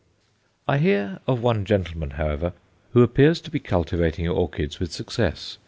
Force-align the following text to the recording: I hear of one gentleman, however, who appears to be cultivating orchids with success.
I 0.67 0.79
hear 0.79 1.19
of 1.27 1.43
one 1.43 1.63
gentleman, 1.63 2.09
however, 2.17 2.53
who 2.93 3.03
appears 3.03 3.39
to 3.41 3.51
be 3.51 3.59
cultivating 3.59 4.27
orchids 4.27 4.79
with 4.79 4.91
success. 4.91 5.59